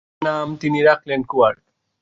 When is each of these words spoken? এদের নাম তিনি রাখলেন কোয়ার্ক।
এদের 0.03 0.25
নাম 0.27 0.47
তিনি 0.61 0.79
রাখলেন 0.89 1.21
কোয়ার্ক। 1.31 1.59